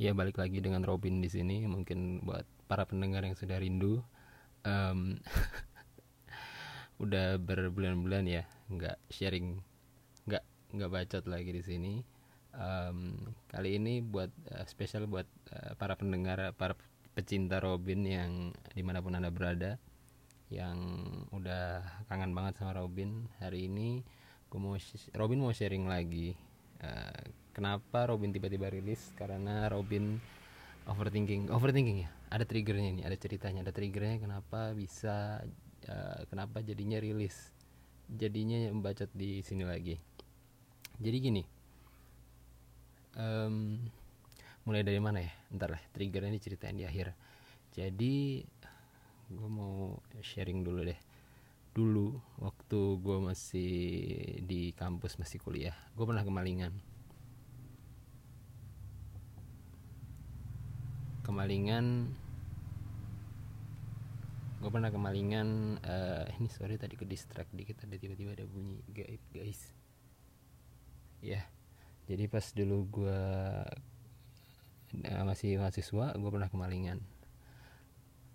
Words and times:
Ya 0.00 0.16
balik 0.16 0.40
lagi 0.40 0.64
dengan 0.64 0.80
Robin 0.80 1.20
di 1.20 1.28
sini. 1.28 1.68
Mungkin 1.68 2.24
buat 2.24 2.48
para 2.64 2.88
pendengar 2.88 3.20
yang 3.20 3.36
sudah 3.36 3.60
rindu, 3.60 4.00
um, 4.64 5.20
udah 7.04 7.36
berbulan-bulan 7.36 8.24
ya 8.24 8.48
nggak 8.72 8.96
sharing, 9.12 9.60
nggak 10.24 10.40
nggak 10.72 10.88
bacot 10.88 11.24
lagi 11.28 11.52
di 11.52 11.60
sini. 11.60 11.94
Um, 12.56 13.28
kali 13.52 13.76
ini 13.76 14.00
buat 14.00 14.32
uh, 14.48 14.64
spesial 14.64 15.04
buat 15.04 15.28
uh, 15.52 15.76
para 15.76 16.00
pendengar, 16.00 16.56
para 16.56 16.80
pecinta 17.12 17.60
Robin 17.60 18.00
yang 18.00 18.56
di 18.72 18.80
mana 18.80 19.04
pun 19.04 19.20
anda 19.20 19.28
berada, 19.28 19.76
yang 20.48 20.80
udah 21.28 21.84
kangen 22.08 22.32
banget 22.32 22.56
sama 22.56 22.72
Robin. 22.72 23.28
Hari 23.36 23.68
ini 23.68 24.00
gue 24.48 24.56
mau 24.56 24.80
Robin 25.12 25.44
mau 25.44 25.52
sharing 25.52 25.84
lagi 25.84 26.32
uh, 26.80 27.20
kenapa 27.50 28.10
Robin 28.10 28.30
tiba-tiba 28.30 28.70
rilis? 28.70 29.12
Karena 29.14 29.66
Robin 29.70 30.18
overthinking. 30.86 31.50
Overthinking 31.50 32.06
ya? 32.06 32.10
Ada 32.30 32.46
triggernya 32.46 32.90
nih 33.00 33.04
ada 33.06 33.16
ceritanya. 33.18 33.60
Ada 33.66 33.72
triggernya 33.74 34.16
kenapa 34.22 34.74
bisa 34.74 35.42
uh, 35.90 36.20
kenapa 36.30 36.62
jadinya 36.62 36.98
rilis? 37.02 37.52
Jadinya 38.10 38.70
membacot 38.74 39.10
di 39.14 39.42
sini 39.42 39.62
lagi. 39.62 39.94
Jadi 41.00 41.16
gini 41.16 41.42
um, 43.16 43.80
mulai 44.66 44.82
dari 44.84 45.00
mana 45.00 45.22
ya? 45.22 45.32
Ntar 45.54 45.74
lah 45.74 45.82
triggernya 45.94 46.34
diceritain 46.34 46.76
di 46.76 46.84
akhir. 46.86 47.14
Jadi 47.70 48.42
gue 49.30 49.48
mau 49.50 49.94
sharing 50.22 50.62
dulu 50.66 50.82
deh. 50.86 51.00
Dulu 51.70 52.18
waktu 52.42 52.80
gue 52.98 53.18
masih 53.22 53.72
di 54.42 54.74
kampus 54.74 55.22
masih 55.22 55.38
kuliah 55.38 55.76
gue 55.94 56.02
pernah 56.02 56.26
kemalingan 56.26 56.74
kemalingan 61.30 62.10
gue 64.60 64.68
pernah 64.68 64.90
kemalingan 64.90 65.78
uh, 65.80 66.26
ini 66.36 66.50
sorry 66.50 66.76
tadi 66.76 66.98
ke 66.98 67.06
distract 67.06 67.54
dikit 67.54 67.80
ada 67.86 67.96
tiba-tiba 67.96 68.34
ada 68.34 68.44
bunyi 68.44 68.82
gaib 68.90 69.22
guys 69.32 69.72
ya 71.22 71.38
yeah. 71.38 71.44
jadi 72.10 72.26
pas 72.26 72.44
dulu 72.52 72.84
gue 72.90 73.20
uh, 75.06 75.22
masih 75.24 75.56
mahasiswa 75.56 76.12
gue 76.12 76.30
pernah 76.34 76.50
kemalingan 76.50 76.98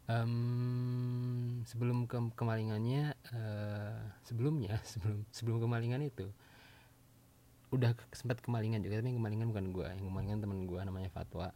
um, 0.09 1.61
sebelum 1.67 2.07
ke 2.09 2.17
kemalingannya 2.33 3.13
uh, 3.35 3.99
sebelumnya 4.23 4.79
sebelum 4.95 5.27
sebelum 5.29 5.61
kemalingan 5.61 5.99
itu 5.99 6.31
udah 7.75 7.91
sempat 8.15 8.39
kemalingan 8.39 8.81
juga 8.81 9.03
tapi 9.03 9.13
kemalingan 9.13 9.51
bukan 9.51 9.65
gue 9.75 9.87
yang 9.99 10.07
kemalingan 10.09 10.39
teman 10.41 10.63
gue 10.63 10.79
namanya 10.79 11.11
Fatwa 11.11 11.51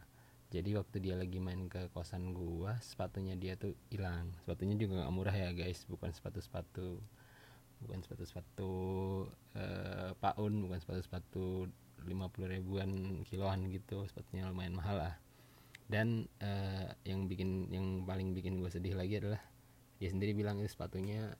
jadi 0.50 0.82
waktu 0.82 0.98
dia 0.98 1.14
lagi 1.14 1.38
main 1.38 1.70
ke 1.70 1.86
kosan 1.94 2.34
gue 2.34 2.74
sepatunya 2.82 3.38
dia 3.38 3.54
tuh 3.54 3.70
hilang. 3.86 4.34
Sepatunya 4.42 4.74
juga 4.74 5.06
nggak 5.06 5.14
murah 5.14 5.30
ya 5.30 5.54
guys. 5.54 5.86
Bukan 5.86 6.10
sepatu 6.10 6.42
sepatu 6.42 6.98
bukan 7.80 8.02
sepatu 8.02 8.22
sepatu 8.26 8.72
uh, 9.54 10.10
paun 10.18 10.66
bukan 10.66 10.82
sepatu 10.82 11.00
sepatu 11.00 11.44
lima 12.02 12.26
puluh 12.26 12.50
ribuan 12.50 13.22
kiloan 13.30 13.70
gitu. 13.70 14.02
Sepatunya 14.10 14.50
lumayan 14.50 14.74
mahal 14.74 14.98
lah. 14.98 15.14
Dan 15.86 16.26
uh, 16.42 16.90
yang 17.06 17.30
bikin 17.30 17.70
yang 17.70 18.02
paling 18.02 18.34
bikin 18.34 18.58
gue 18.58 18.70
sedih 18.74 18.98
lagi 18.98 19.22
adalah 19.22 19.38
dia 20.02 20.10
sendiri 20.10 20.34
bilang 20.34 20.58
itu 20.58 20.74
sepatunya 20.74 21.30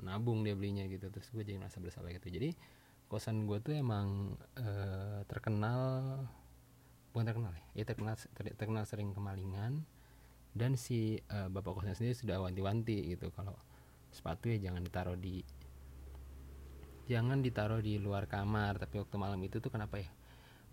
nabung 0.00 0.40
dia 0.48 0.56
belinya 0.56 0.88
gitu. 0.88 1.12
Terus 1.12 1.28
gue 1.28 1.44
jadi 1.44 1.60
merasa 1.60 1.76
bersalah 1.76 2.08
gitu. 2.16 2.32
Jadi 2.32 2.56
kosan 3.12 3.44
gue 3.44 3.60
tuh 3.60 3.76
emang 3.76 4.32
uh, 4.56 5.20
terkenal 5.28 6.24
bukan 7.10 7.26
terkenal 7.26 7.52
ya, 7.52 7.82
ya 7.82 7.84
terkenal 7.86 8.14
ter, 8.14 8.54
terkenal 8.54 8.84
sering 8.86 9.10
kemalingan. 9.14 9.82
Dan 10.50 10.74
si 10.74 11.22
uh, 11.30 11.46
bapak 11.46 11.78
kosnya 11.78 11.94
sendiri 11.94 12.14
sudah 12.18 12.42
wanti-wanti 12.42 13.14
gitu. 13.14 13.30
Kalau 13.30 13.54
sepatu 14.10 14.50
ya 14.50 14.58
jangan 14.58 14.82
ditaruh 14.82 15.14
di 15.14 15.46
jangan 17.06 17.38
ditaruh 17.38 17.78
di 17.78 18.02
luar 18.02 18.26
kamar. 18.26 18.82
Tapi 18.82 18.98
waktu 18.98 19.16
malam 19.18 19.38
itu 19.46 19.62
tuh 19.62 19.70
kenapa 19.70 20.02
ya? 20.02 20.10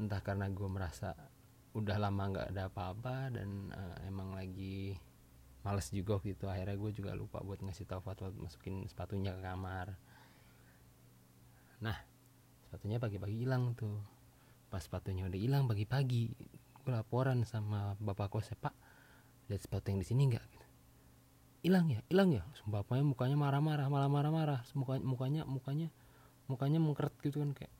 Entah 0.02 0.22
karena 0.25 0.50
gue 0.50 0.66
merasa 0.66 1.14
udah 1.78 1.98
lama 2.02 2.24
nggak 2.34 2.48
ada 2.58 2.74
apa-apa 2.74 3.38
dan 3.38 3.69
uh, 3.69 3.98
emang 4.09 4.34
lagi 4.34 4.98
males 5.62 5.94
juga 5.94 6.18
gitu 6.25 6.50
akhirnya 6.50 6.74
gue 6.74 6.92
juga 6.96 7.12
lupa 7.14 7.44
buat 7.44 7.62
ngasih 7.62 7.86
tahu 7.86 8.02
Fatwa 8.02 8.34
masukin 8.34 8.81
sepatunya 8.90 9.36
ke 9.38 9.42
kamar. 9.46 9.94
Nah 11.86 11.98
sepatunya 12.66 12.98
pagi-pagi 12.98 13.46
hilang 13.46 13.78
tuh 13.78 14.17
pas 14.68 14.84
sepatunya 14.84 15.24
udah 15.28 15.40
hilang 15.40 15.64
pagi-pagi 15.66 16.36
gue 16.88 16.92
laporan 16.92 17.44
sama 17.44 18.00
bapak 18.00 18.32
kos 18.32 18.52
pak 18.56 18.72
lihat 19.48 19.64
sepatu 19.64 19.92
yang 19.92 20.00
di 20.04 20.08
sini 20.08 20.22
nggak? 20.32 20.44
Gitu. 20.44 20.66
Hilang 21.68 21.88
ya 21.92 22.00
hilang 22.08 22.30
ya. 22.32 22.44
Bapaknya 22.68 23.04
mukanya 23.04 23.36
marah-marah 23.40 23.88
malah 23.88 24.12
marah-marah 24.12 24.64
mukanya 24.76 25.04
mukanya 25.04 25.42
mukanya 25.48 25.88
mukanya 26.48 26.80
mengkeret 26.80 27.16
gitu 27.24 27.44
kan 27.44 27.52
kayak 27.52 27.74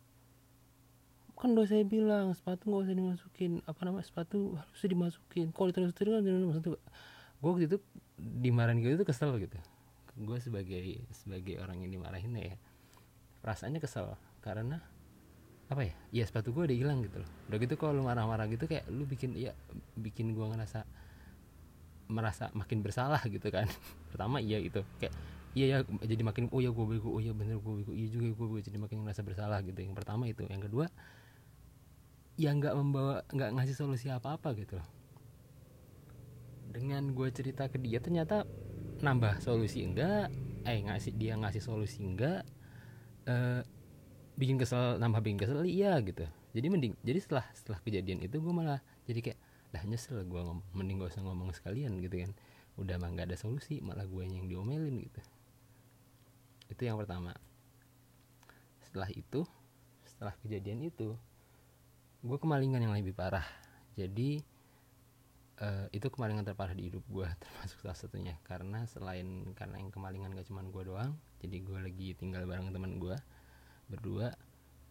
kan 1.38 1.54
udah 1.54 1.70
saya 1.70 1.86
bilang 1.86 2.34
sepatu 2.34 2.68
nggak 2.68 2.84
usah 2.90 2.96
dimasukin. 2.98 3.52
Apa 3.70 3.80
namanya 3.86 4.08
sepatu 4.08 4.58
harus 4.58 4.82
dimasukin. 4.82 5.54
Kalau 5.54 5.72
terus 5.72 5.94
terus 5.94 6.12
kan 6.20 6.24
gue 6.26 6.80
waktu 7.40 7.70
itu 7.70 7.78
dimarahin 8.18 8.82
gitu 8.82 9.06
kesel 9.06 9.38
gitu. 9.38 9.56
Gue 10.18 10.42
sebagai 10.42 11.06
sebagai 11.14 11.62
orang 11.62 11.86
yang 11.86 11.94
dimarahin 11.94 12.34
ya 12.34 12.58
perasaannya 13.46 13.80
kesel. 13.80 14.18
Karena 14.42 14.82
apa 15.68 15.82
ya? 15.84 15.94
Ya 16.16 16.24
sepatu 16.24 16.56
gue 16.56 16.64
udah 16.64 16.78
hilang 16.78 17.04
gitu 17.04 17.20
loh. 17.20 17.30
Udah 17.52 17.58
gitu 17.60 17.76
kalau 17.76 18.00
lu 18.00 18.04
marah-marah 18.08 18.48
gitu 18.48 18.66
kayak 18.72 18.88
lu 18.88 19.04
bikin 19.04 19.36
ya 19.36 19.52
bikin 20.00 20.32
gue 20.32 20.46
ngerasa 20.48 20.88
merasa 22.08 22.48
makin 22.56 22.80
bersalah 22.80 23.20
gitu 23.28 23.52
kan. 23.52 23.68
Pertama 24.12 24.40
iya 24.40 24.64
itu. 24.64 24.80
Kayak 25.00 25.14
iya 25.58 25.66
ya 25.68 25.78
jadi 26.08 26.24
makin 26.24 26.48
oh 26.56 26.62
ya 26.64 26.72
gue 26.72 26.86
bego 26.88 27.10
oh 27.12 27.20
ya 27.20 27.36
bener 27.36 27.60
gue 27.60 27.74
bego 27.84 27.92
iya 27.92 28.08
juga 28.08 28.32
gue 28.32 28.62
jadi 28.64 28.78
makin 28.80 29.04
ngerasa 29.04 29.22
bersalah 29.28 29.60
gitu. 29.68 29.80
Yang 29.84 29.96
pertama 30.00 30.24
itu. 30.32 30.48
Yang 30.48 30.72
kedua 30.72 30.88
yang 32.38 32.62
nggak 32.62 32.76
membawa 32.78 33.26
nggak 33.34 33.50
ngasih 33.60 33.76
solusi 33.76 34.08
apa 34.08 34.40
apa 34.40 34.56
gitu 34.56 34.80
loh. 34.80 34.88
Dengan 36.72 37.12
gue 37.12 37.28
cerita 37.36 37.68
ke 37.68 37.76
dia 37.76 38.00
ternyata 38.00 38.48
nambah 39.04 39.44
solusi 39.44 39.84
enggak 39.86 40.32
eh 40.68 40.80
ngasih 40.84 41.14
dia 41.16 41.38
ngasih 41.38 41.62
solusi 41.62 42.02
enggak 42.02 42.44
eh, 43.30 43.62
bikin 44.38 44.62
kesel 44.62 45.02
nambah 45.02 45.20
bikin 45.26 45.42
kesel 45.42 45.66
iya 45.66 45.98
gitu. 46.06 46.24
Jadi 46.54 46.68
mending 46.70 46.94
jadi 47.02 47.20
setelah 47.20 47.46
setelah 47.58 47.82
kejadian 47.82 48.22
itu 48.22 48.38
gue 48.38 48.54
malah 48.54 48.80
jadi 49.10 49.20
kayak 49.20 49.40
dah 49.74 49.84
nyesel 49.84 50.24
gue 50.24 50.42
mending 50.78 51.04
gak 51.04 51.18
usah 51.18 51.26
ngomong 51.26 51.52
sekalian 51.52 51.98
gitu 52.00 52.22
kan. 52.22 52.32
Udah 52.78 53.02
mah 53.02 53.10
nggak 53.10 53.34
ada 53.34 53.38
solusi 53.38 53.82
malah 53.82 54.06
gue 54.06 54.24
yang 54.24 54.46
diomelin 54.46 55.02
gitu. 55.02 55.22
Itu 56.70 56.82
yang 56.86 57.02
pertama. 57.02 57.34
Setelah 58.86 59.10
itu 59.12 59.44
setelah 60.06 60.38
kejadian 60.46 60.86
itu 60.86 61.18
gue 62.22 62.38
kemalingan 62.38 62.86
yang 62.86 62.94
lebih 62.94 63.18
parah. 63.18 63.46
Jadi 63.98 64.38
uh, 65.66 65.90
itu 65.90 66.06
kemalingan 66.14 66.46
terparah 66.46 66.78
di 66.78 66.94
hidup 66.94 67.02
gue 67.10 67.26
termasuk 67.42 67.82
salah 67.82 67.98
satunya. 67.98 68.38
Karena 68.46 68.86
selain 68.86 69.50
karena 69.58 69.82
yang 69.82 69.90
kemalingan 69.90 70.38
gak 70.38 70.46
cuma 70.46 70.62
gue 70.62 70.84
doang 70.86 71.18
jadi 71.42 71.58
gue 71.62 71.80
lagi 71.82 72.08
tinggal 72.18 72.50
bareng 72.50 72.74
teman 72.74 72.98
gue 72.98 73.18
berdua 73.88 74.36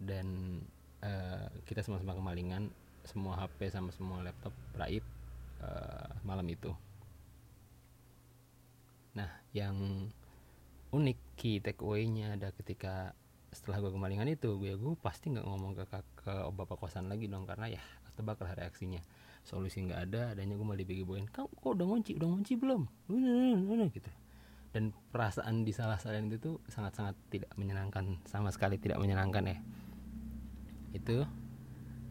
dan 0.00 0.60
uh, 1.04 1.48
kita 1.64 1.84
sama-sama 1.84 2.16
kemalingan 2.16 2.68
semua 3.06 3.38
HP 3.38 3.70
sama 3.70 3.94
semua 3.94 4.20
laptop 4.24 4.52
raib 4.74 5.04
uh, 5.62 6.10
malam 6.26 6.44
itu. 6.50 6.72
Nah 9.14 9.30
yang 9.54 10.08
unik 10.92 11.18
key 11.38 11.62
takeaway-nya 11.62 12.36
ada 12.36 12.50
ketika 12.52 13.14
setelah 13.54 13.80
gue 13.80 13.92
kemalingan 13.94 14.28
itu 14.28 14.58
gue 14.60 14.76
gue 14.76 14.94
pasti 15.00 15.32
nggak 15.32 15.46
ngomong 15.46 15.72
ke 15.78 15.84
ke 16.20 16.34
bapak 16.52 16.76
kosan 16.76 17.08
lagi 17.08 17.30
dong 17.30 17.48
karena 17.48 17.78
ya 17.78 17.82
tebak 18.16 18.40
lah 18.42 18.56
reaksinya. 18.56 19.00
Solusi 19.46 19.78
nggak 19.86 20.00
ada 20.10 20.34
adanya 20.34 20.58
gue 20.58 20.66
malah 20.66 20.82
dibegi 20.82 21.06
kau 21.30 21.46
kok 21.46 21.78
udah 21.78 21.86
ngunci 21.86 22.18
udah 22.18 22.28
ngunci 22.34 22.52
belum 22.58 22.82
gitu 23.94 24.10
dan 24.76 24.92
perasaan 25.08 25.64
disalah-salahin 25.64 26.28
itu 26.28 26.36
tuh 26.36 26.56
sangat-sangat 26.68 27.16
tidak 27.32 27.48
menyenangkan 27.56 28.20
sama 28.28 28.52
sekali 28.52 28.76
tidak 28.76 29.00
menyenangkan 29.00 29.56
ya. 29.56 29.58
Itu 30.92 31.24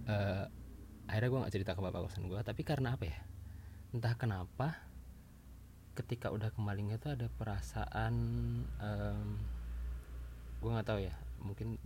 uh, 0.09 0.43
akhirnya 1.05 1.29
gue 1.29 1.39
nggak 1.45 1.53
cerita 1.53 1.71
ke 1.77 1.81
bapak 1.85 2.09
kosan 2.09 2.25
gue 2.25 2.41
tapi 2.41 2.65
karena 2.65 2.97
apa 2.97 3.05
ya? 3.05 3.21
Entah 3.93 4.17
kenapa 4.17 4.81
ketika 5.93 6.33
udah 6.33 6.49
kemalingnya 6.57 6.97
tuh 6.97 7.13
ada 7.13 7.29
perasaan 7.29 8.13
um, 8.81 9.29
gue 10.65 10.71
nggak 10.73 10.89
tahu 10.89 11.05
ya. 11.05 11.13
Mungkin 11.45 11.77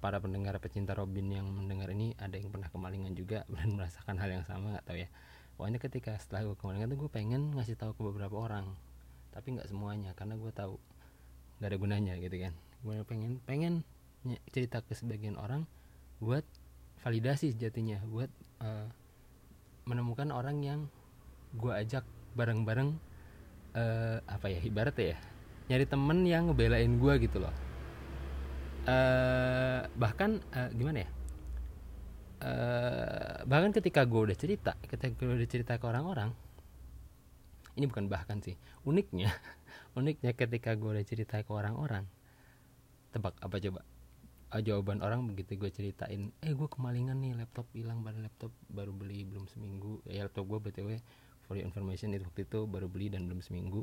para 0.00 0.16
pendengar 0.16 0.56
pecinta 0.64 0.96
Robin 0.96 1.28
yang 1.28 1.44
mendengar 1.44 1.92
ini 1.92 2.16
ada 2.16 2.40
yang 2.40 2.48
pernah 2.48 2.72
kemalingan 2.72 3.12
juga 3.12 3.44
dan 3.52 3.76
merasakan 3.76 4.16
hal 4.16 4.32
yang 4.32 4.48
sama 4.48 4.80
nggak 4.80 4.86
tahu 4.88 4.96
ya. 4.96 5.12
Pokoknya 5.60 5.76
ketika 5.76 6.16
setelah 6.16 6.48
gue 6.48 6.56
kemalingan 6.56 6.88
tuh 6.88 7.04
gue 7.04 7.10
pengen 7.12 7.52
ngasih 7.52 7.76
tahu 7.76 7.92
ke 7.92 8.00
beberapa 8.00 8.40
orang 8.40 8.72
tapi 9.32 9.56
nggak 9.56 9.68
semuanya 9.68 10.12
karena 10.14 10.36
gue 10.36 10.52
tahu 10.52 10.76
nggak 11.58 11.68
ada 11.68 11.78
gunanya 11.80 12.14
gitu 12.20 12.36
kan. 12.38 12.54
Gue 12.84 13.00
pengen 13.08 13.40
pengen 13.42 13.74
cerita 14.54 14.84
ke 14.84 14.94
sebagian 14.94 15.34
orang 15.34 15.66
buat 16.22 16.46
validasi 17.02 17.50
sejatinya 17.50 17.98
buat 18.06 18.30
uh, 18.62 18.86
menemukan 19.90 20.30
orang 20.30 20.62
yang 20.62 20.80
gue 21.58 21.72
ajak 21.74 22.06
bareng-bareng 22.38 22.94
uh, 23.74 24.18
apa 24.24 24.46
ya 24.46 24.60
ibarat 24.62 24.94
ya 24.96 25.18
nyari 25.66 25.84
temen 25.84 26.22
yang 26.22 26.52
ngebelain 26.52 27.00
gue 27.00 27.14
gitu 27.26 27.42
loh. 27.42 27.54
Uh, 28.82 29.86
bahkan 29.94 30.42
uh, 30.58 30.66
gimana 30.74 31.06
ya 31.06 31.10
uh, 32.42 33.46
bahkan 33.46 33.70
ketika 33.70 34.02
gue 34.02 34.20
udah 34.26 34.34
cerita 34.34 34.74
ketika 34.90 35.14
gue 35.14 35.38
udah 35.38 35.46
cerita 35.46 35.78
ke 35.78 35.84
orang-orang 35.86 36.34
ini 37.76 37.84
bukan 37.88 38.08
bahkan 38.08 38.38
sih. 38.44 38.56
Uniknya 38.84 39.32
uniknya 39.98 40.32
ketika 40.36 40.76
gue 40.76 40.90
udah 40.98 41.06
cerita 41.06 41.40
ke 41.40 41.50
orang-orang 41.52 42.04
tebak 43.12 43.36
apa 43.40 43.56
coba? 43.60 43.80
Uh, 44.52 44.60
jawaban 44.60 45.00
orang 45.00 45.24
begitu 45.24 45.56
gue 45.56 45.72
ceritain 45.72 46.28
eh 46.44 46.52
gue 46.52 46.68
kemalingan 46.68 47.16
nih 47.24 47.32
laptop 47.32 47.64
hilang 47.72 48.04
pada 48.04 48.20
laptop 48.20 48.52
baru 48.68 48.92
beli 48.92 49.24
belum 49.24 49.48
seminggu. 49.48 50.04
Ya 50.04 50.28
laptop 50.28 50.48
gue 50.48 50.58
btw 50.60 51.00
for 51.48 51.56
your 51.56 51.64
information 51.64 52.12
itu 52.12 52.28
waktu 52.28 52.44
itu 52.44 52.68
baru 52.68 52.86
beli 52.88 53.08
dan 53.08 53.24
belum 53.24 53.40
seminggu. 53.40 53.80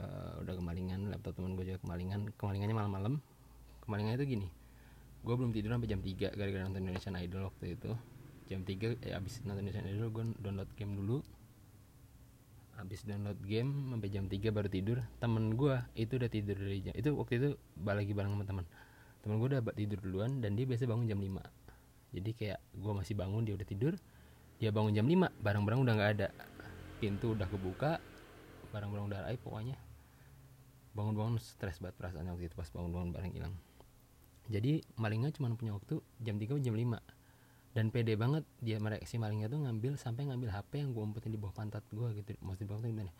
Uh, 0.00 0.40
udah 0.44 0.56
kemalingan 0.56 1.08
laptop 1.08 1.36
teman 1.36 1.56
gue 1.56 1.64
juga 1.72 1.80
kemalingan. 1.80 2.28
Kemalingannya 2.36 2.76
malam-malam. 2.76 3.14
Kemalingannya 3.84 4.20
itu 4.20 4.28
gini 4.36 4.48
gue 5.20 5.34
belum 5.36 5.52
tidur 5.52 5.76
sampai 5.76 5.88
jam 5.88 6.00
3 6.00 6.32
gara-gara 6.32 6.62
nonton 6.64 6.80
Indonesian 6.88 7.16
Idol 7.20 7.42
waktu 7.52 7.76
itu. 7.76 7.90
Jam 8.48 8.64
3 8.64 9.04
eh 9.04 9.12
abis 9.12 9.44
nonton 9.44 9.68
Indonesian 9.68 9.86
Idol 9.92 10.08
gue 10.08 10.24
download 10.40 10.70
game 10.74 10.96
dulu 10.96 11.20
habis 12.80 13.04
download 13.04 13.36
game 13.44 13.92
sampai 13.92 14.08
jam 14.08 14.24
3 14.24 14.40
baru 14.56 14.68
tidur 14.72 14.98
temen 15.20 15.52
gue 15.52 15.76
itu 15.94 16.16
udah 16.16 16.30
tidur 16.32 16.56
dari 16.56 16.80
jam 16.80 16.96
itu 16.96 17.12
waktu 17.12 17.34
itu 17.36 17.48
lagi 17.84 18.12
bareng 18.16 18.32
sama 18.32 18.44
teman 18.48 18.64
temen 19.20 19.36
gue 19.36 19.48
udah 19.52 19.60
tidur 19.76 20.00
duluan 20.00 20.40
dan 20.40 20.56
dia 20.56 20.64
biasa 20.64 20.88
bangun 20.88 21.04
jam 21.04 21.20
5 21.20 22.16
jadi 22.16 22.30
kayak 22.34 22.60
gue 22.74 22.92
masih 22.96 23.14
bangun 23.14 23.44
dia 23.44 23.54
udah 23.54 23.68
tidur 23.68 23.94
dia 24.60 24.68
bangun 24.68 24.92
jam 24.92 25.08
5 25.08 25.40
barang-barang 25.40 25.80
udah 25.80 25.94
nggak 25.96 26.10
ada. 26.20 26.28
Pintu 27.00 27.32
udah 27.32 27.48
kebuka 27.48 27.96
barang-barang 28.76 29.06
udah 29.08 29.20
raib 29.24 29.40
pokoknya. 29.40 29.80
Bangun-bangun 30.92 31.40
stres 31.40 31.80
banget 31.80 31.96
perasaan 31.96 32.28
waktu 32.28 32.52
itu 32.52 32.56
pas 32.60 32.68
bangun-bangun 32.68 33.10
barang 33.16 33.32
hilang. 33.32 33.56
Jadi 34.52 34.84
malingnya 35.00 35.32
cuma 35.32 35.48
punya 35.56 35.72
waktu 35.72 36.04
jam 36.20 36.36
3 36.36 36.60
jam 36.60 36.76
5 36.76 37.00
dan 37.70 37.94
pede 37.94 38.18
banget 38.18 38.42
dia 38.58 38.82
si 39.06 39.14
malingnya 39.14 39.46
tuh 39.46 39.62
ngambil 39.62 39.94
sampai 39.94 40.26
ngambil 40.26 40.50
HP 40.50 40.82
yang 40.82 40.90
gue 40.90 41.02
umpetin 41.06 41.30
di 41.30 41.38
bawah 41.38 41.54
pantat 41.54 41.86
gue 41.94 42.08
gitu. 42.18 42.34
Maksudnya 42.42 42.66
di 42.66 42.70
bawah 42.70 42.82
gimana? 42.82 43.12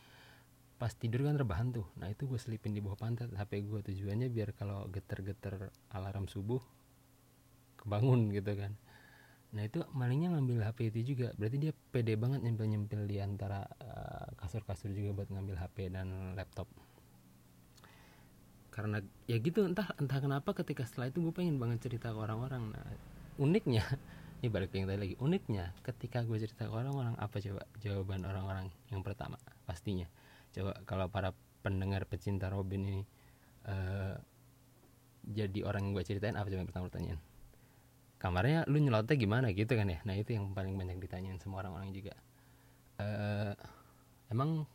Pas 0.74 0.90
tidur 0.90 1.22
kan 1.22 1.38
rebahan 1.38 1.70
tuh. 1.70 1.86
Nah 2.02 2.10
itu 2.10 2.26
gue 2.26 2.40
selipin 2.40 2.74
di 2.74 2.82
bawah 2.82 2.98
pantat 2.98 3.30
HP 3.30 3.62
gue 3.62 3.80
tujuannya 3.86 4.26
biar 4.26 4.50
kalau 4.58 4.90
geter-geter 4.90 5.70
alarm 5.94 6.26
subuh 6.26 6.58
kebangun 7.78 8.34
gitu 8.34 8.58
kan. 8.58 8.74
Nah 9.54 9.62
itu 9.62 9.86
malingnya 9.94 10.34
ngambil 10.34 10.66
HP 10.66 10.90
itu 10.90 11.14
juga. 11.14 11.30
Berarti 11.38 11.56
dia 11.62 11.72
pede 11.94 12.18
banget 12.18 12.42
nyempil-nyempil 12.42 13.06
di 13.06 13.22
antara 13.22 13.62
uh, 13.62 14.34
kasur-kasur 14.34 14.90
juga 14.90 15.22
buat 15.22 15.28
ngambil 15.30 15.62
HP 15.62 15.94
dan 15.94 16.34
laptop. 16.34 16.66
Karena 18.74 18.98
ya 19.30 19.38
gitu 19.38 19.62
entah 19.62 19.94
entah 19.94 20.18
kenapa 20.18 20.58
ketika 20.58 20.82
setelah 20.82 21.06
itu 21.06 21.22
gue 21.22 21.34
pengen 21.34 21.62
banget 21.62 21.86
cerita 21.86 22.10
ke 22.10 22.18
orang-orang. 22.18 22.74
Nah 22.74 22.86
uniknya 23.38 23.86
ini 24.40 24.48
balik 24.48 24.72
yang 24.72 24.88
tadi 24.88 24.98
lagi. 24.98 25.16
Uniknya 25.20 25.76
ketika 25.84 26.24
gue 26.24 26.40
cerita 26.40 26.64
ke 26.64 26.72
orang-orang 26.72 27.12
apa 27.20 27.36
coba 27.38 27.62
jawaban 27.84 28.24
orang-orang 28.24 28.72
yang 28.88 29.04
pertama? 29.04 29.36
Pastinya. 29.68 30.08
Coba 30.50 30.80
kalau 30.88 31.12
para 31.12 31.36
pendengar 31.60 32.08
pecinta 32.08 32.48
Robin 32.48 32.80
ini 32.80 33.02
uh, 33.68 34.16
jadi 35.28 35.60
orang 35.68 35.84
yang 35.84 35.92
gue 35.92 36.04
ceritain 36.08 36.40
apa 36.40 36.48
coba 36.48 36.64
yang 36.64 36.70
pertama 36.72 36.88
pertanyaan 36.88 37.20
kamarnya 38.20 38.68
lu 38.68 38.78
nyelotnya 38.78 39.16
gimana? 39.16 39.48
Gitu 39.56 39.72
kan 39.72 39.88
ya? 39.88 39.98
Nah 40.04 40.14
itu 40.14 40.36
yang 40.36 40.52
paling 40.52 40.76
banyak 40.76 41.00
ditanyain 41.00 41.40
semua 41.40 41.64
orang-orang 41.64 41.90
juga. 41.90 42.12
Uh, 43.00 43.56
emang 44.28 44.68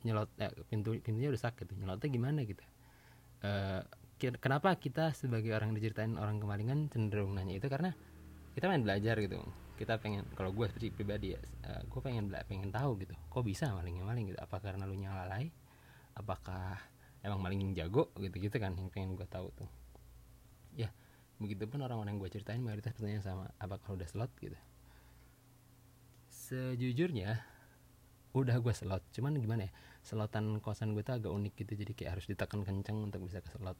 nyelot 0.00 0.32
eh, 0.40 0.48
pintu 0.72 0.96
pintunya 1.04 1.28
rusak 1.28 1.60
gitu 1.60 1.76
nyelotnya 1.76 2.08
gimana 2.08 2.40
gitu? 2.48 2.64
Uh, 3.44 3.84
kenapa 4.40 4.72
kita 4.80 5.12
sebagai 5.12 5.52
orang 5.52 5.76
diceritain 5.76 6.16
orang 6.16 6.40
kemalingan 6.40 6.88
cenderung 6.88 7.36
nanya 7.36 7.60
itu? 7.60 7.68
Karena 7.68 7.92
kita 8.56 8.72
main 8.72 8.80
belajar 8.80 9.20
gitu. 9.20 9.36
Kita 9.76 10.00
pengen 10.00 10.24
kalau 10.32 10.56
gue 10.56 10.64
seperti 10.64 10.88
pribadi 10.88 11.36
ya 11.36 11.40
uh, 11.68 11.84
gue 11.84 12.00
pengen 12.00 12.32
pengen 12.48 12.72
tahu 12.72 12.96
gitu 13.04 13.12
kok 13.12 13.44
bisa 13.44 13.68
malingnya 13.76 14.08
maling 14.08 14.32
gitu? 14.32 14.40
Apa 14.40 14.64
karena 14.64 14.88
lu 14.88 14.96
lalai 14.96 15.52
apakah 16.16 16.80
emang 17.20 17.44
maling 17.44 17.76
jago 17.76 18.08
gitu 18.16 18.32
gitu 18.40 18.56
kan 18.56 18.72
yang 18.72 18.88
pengen 18.88 19.12
gue 19.12 19.28
tahu 19.28 19.52
tuh? 19.52 19.68
Ya 20.72 20.88
begitupun 21.36 21.84
orang-orang 21.84 22.16
yang 22.16 22.24
gue 22.24 22.32
ceritain 22.32 22.64
mayoritas 22.64 22.96
pertanyaan 22.96 23.20
sama 23.20 23.44
apakah 23.60 23.92
udah 23.92 24.08
slot 24.08 24.32
gitu? 24.40 24.56
Sejujurnya 26.32 27.44
udah 28.32 28.56
gue 28.56 28.72
slot. 28.72 29.04
Cuman 29.12 29.36
gimana 29.36 29.68
ya 29.68 29.72
selotan 30.00 30.64
kosan 30.64 30.96
gue 30.96 31.04
tuh 31.04 31.20
agak 31.20 31.28
unik 31.28 31.52
gitu 31.60 31.72
jadi 31.76 31.92
kayak 31.92 32.10
harus 32.16 32.26
ditekan 32.30 32.64
kenceng 32.64 33.04
untuk 33.04 33.20
bisa 33.28 33.44
ke 33.44 33.52
slot 33.52 33.76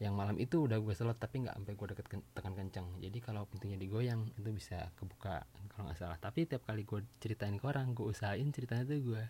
yang 0.00 0.16
malam 0.16 0.40
itu 0.40 0.64
udah 0.64 0.80
gue 0.80 0.96
selot 0.96 1.20
tapi 1.20 1.44
nggak 1.44 1.60
sampai 1.60 1.74
gue 1.76 1.86
deket 1.92 2.06
tekan 2.32 2.56
kencang 2.56 2.88
jadi 3.04 3.20
kalau 3.20 3.44
pintunya 3.44 3.76
digoyang 3.76 4.32
itu 4.32 4.48
bisa 4.48 4.88
kebuka 4.96 5.44
kalau 5.80 5.88
nggak 5.88 6.00
salah. 6.00 6.18
Tapi 6.20 6.44
tiap 6.44 6.64
kali 6.68 6.88
gue 6.88 7.00
ceritain 7.20 7.56
ke 7.56 7.64
orang 7.64 7.96
gue 7.96 8.04
usahain 8.04 8.48
ceritanya 8.52 8.84
tuh 8.84 9.00
gue 9.00 9.22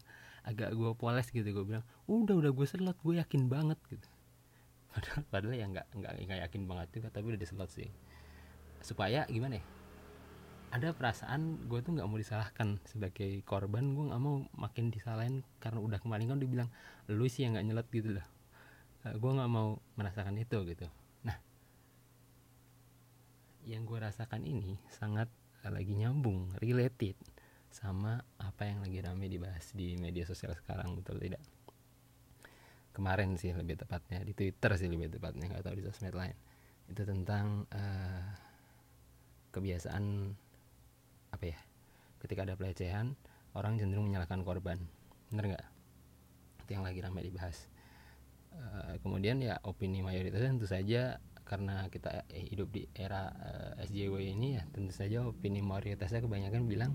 agak 0.46 0.70
gue 0.74 0.90
poles 0.98 1.26
gitu. 1.30 1.46
Gue 1.46 1.64
bilang 1.66 1.86
udah 2.06 2.34
udah 2.38 2.50
gue 2.50 2.66
selot 2.66 2.98
gue 3.02 3.14
yakin 3.22 3.46
banget 3.46 3.78
gitu. 3.86 4.08
Padahal 4.90 5.22
padahal 5.30 5.54
ya 5.54 5.66
nggak 5.70 5.86
nggak 5.94 6.38
yakin 6.50 6.62
banget 6.66 6.88
juga 6.98 7.08
tapi 7.14 7.30
udah 7.30 7.40
diselot 7.42 7.70
sih. 7.70 7.90
Supaya 8.82 9.26
gimana 9.30 9.62
ya? 9.62 9.64
Ada 10.70 10.94
perasaan 10.94 11.66
gue 11.70 11.78
tuh 11.82 11.98
nggak 11.98 12.06
mau 12.10 12.18
disalahkan 12.18 12.82
sebagai 12.86 13.42
korban 13.46 13.94
gue 13.94 14.04
nggak 14.10 14.22
mau 14.22 14.42
makin 14.58 14.90
disalahin. 14.90 15.46
Karena 15.62 15.78
udah 15.78 16.02
kemarin 16.02 16.30
kan 16.30 16.42
dibilang 16.42 16.70
lu 17.06 17.30
sih 17.30 17.46
yang 17.46 17.54
nggak 17.54 17.66
nyelet 17.70 17.88
gitu 17.94 18.18
loh 18.18 18.26
eh, 19.06 19.16
gue 19.16 19.30
nggak 19.32 19.50
mau 19.50 19.80
merasakan 19.96 20.36
itu 20.36 20.58
gitu. 20.68 20.86
Nah 21.24 21.36
yang 23.64 23.84
gue 23.84 23.98
rasakan 24.00 24.44
ini 24.44 24.76
sangat 24.92 25.28
uh, 25.64 25.72
lagi 25.72 25.92
nyambung 25.96 26.52
related 26.60 27.16
sama 27.70 28.18
apa 28.42 28.66
yang 28.66 28.82
lagi 28.82 28.98
rame 28.98 29.30
dibahas 29.30 29.70
di 29.72 29.94
media 29.94 30.26
sosial 30.26 30.52
sekarang 30.56 30.98
betul 30.98 31.16
tidak? 31.22 31.40
Kemarin 32.90 33.38
sih 33.38 33.54
lebih 33.54 33.78
tepatnya 33.78 34.20
di 34.26 34.34
Twitter 34.34 34.74
sih 34.74 34.90
lebih 34.90 35.12
tepatnya 35.14 35.46
nggak 35.48 35.64
tahu 35.64 35.74
di 35.78 35.84
sosmed 35.86 36.16
lain. 36.16 36.36
Itu 36.90 37.06
tentang 37.06 37.64
uh, 37.70 38.26
kebiasaan 39.54 40.34
apa 41.30 41.44
ya 41.46 41.58
ketika 42.20 42.42
ada 42.42 42.58
pelecehan 42.58 43.14
orang 43.54 43.78
cenderung 43.78 44.10
menyalahkan 44.10 44.42
korban. 44.42 44.82
Bener 45.30 45.54
nggak? 45.54 45.66
Itu 46.66 46.70
yang 46.74 46.84
lagi 46.84 47.00
ramai 47.00 47.22
dibahas 47.22 47.70
Eh, 48.50 48.98
kemudian 49.06 49.38
ya 49.38 49.62
opini 49.62 50.02
mayoritas 50.02 50.42
tentu 50.42 50.66
saja 50.66 51.22
karena 51.46 51.86
kita 51.90 52.26
eh, 52.30 52.46
hidup 52.50 52.70
di 52.70 52.86
era 52.94 53.30
uh, 53.30 53.82
eh, 53.82 53.86
SJW 53.86 54.14
ini 54.22 54.58
ya 54.58 54.62
tentu 54.70 54.94
saja 54.94 55.26
opini 55.26 55.62
mayoritasnya 55.62 56.22
kebanyakan 56.22 56.66
bilang 56.70 56.92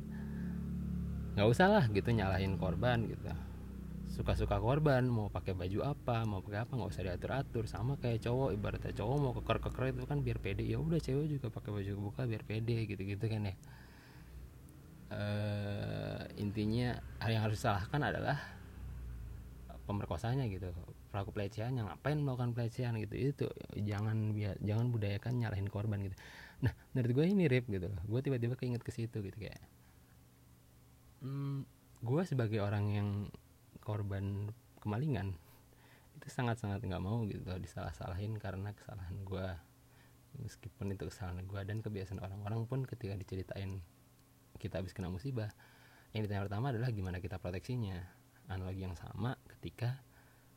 nggak 1.36 1.48
usah 1.52 1.68
lah 1.68 1.86
gitu 1.92 2.12
nyalahin 2.12 2.56
korban 2.56 3.08
gitu. 3.08 3.28
Suka-suka 4.08 4.60
korban 4.64 5.04
mau 5.12 5.28
pakai 5.28 5.52
baju 5.52 5.92
apa 5.92 6.24
mau 6.24 6.40
pakai 6.40 6.64
apa 6.64 6.72
nggak 6.76 6.92
usah 6.92 7.04
diatur-atur 7.12 7.68
sama 7.68 8.00
kayak 8.00 8.24
cowok 8.24 8.56
ibaratnya 8.56 8.92
cowok 8.96 9.18
mau 9.20 9.34
keker-keker 9.36 9.84
itu 9.92 10.04
kan 10.08 10.24
biar 10.24 10.40
pede 10.40 10.64
ya 10.64 10.80
udah 10.80 11.00
cewek 11.00 11.28
juga 11.28 11.48
pakai 11.52 11.72
baju 11.76 11.92
buka 12.12 12.24
biar 12.24 12.44
pede 12.48 12.88
gitu-gitu 12.88 13.26
kan 13.28 13.52
ya. 13.52 13.56
Uh, 15.06 16.24
intinya 16.40 16.98
hal 17.20 17.30
yang 17.32 17.44
harus 17.48 17.60
disalahkan 17.60 18.02
adalah 18.04 18.40
pemerkosanya 19.86 20.50
gitu 20.50 20.72
pelaku 21.16 21.32
pelecehan 21.32 21.72
yang 21.80 21.88
ngapain 21.88 22.20
melakukan 22.20 22.52
pelecehan 22.52 23.00
gitu. 23.00 23.16
Itu 23.16 23.48
jangan 23.80 24.36
biar 24.36 24.60
jangan 24.60 24.92
budayakan 24.92 25.40
nyalahin 25.40 25.72
korban 25.72 26.04
gitu. 26.04 26.16
Nah 26.68 26.76
menurut 26.92 27.12
gue 27.16 27.24
ini 27.32 27.36
mirip 27.48 27.64
gitu. 27.72 27.88
Loh 27.88 28.04
gue 28.04 28.20
tiba-tiba 28.20 28.60
keinget 28.60 28.84
ke 28.84 28.92
situ 28.92 29.24
gitu 29.24 29.38
kayak. 29.40 29.64
Hmm, 31.24 31.64
gue 32.04 32.22
sebagai 32.28 32.60
orang 32.60 32.86
yang 32.92 33.10
korban 33.80 34.52
kemalingan 34.84 35.40
itu 36.20 36.28
sangat-sangat 36.28 36.84
nggak 36.84 37.04
mau 37.04 37.24
gitu 37.24 37.44
disalah-salahin 37.58 38.36
karena 38.38 38.76
kesalahan 38.76 39.16
gue 39.24 39.48
meskipun 40.42 40.92
itu 40.92 41.08
kesalahan 41.08 41.44
gue 41.48 41.62
dan 41.64 41.80
kebiasaan 41.80 42.20
orang-orang 42.20 42.68
pun 42.68 42.80
ketika 42.84 43.16
diceritain 43.16 43.80
kita 44.60 44.80
habis 44.84 44.92
kena 44.92 45.08
musibah 45.08 45.54
yang 46.16 46.24
ditanya 46.24 46.48
pertama 46.48 46.72
adalah 46.72 46.96
gimana 46.96 47.20
kita 47.20 47.44
proteksinya. 47.44 48.00
Analogi 48.48 48.88
yang 48.88 48.96
sama 48.96 49.36
ketika 49.52 50.00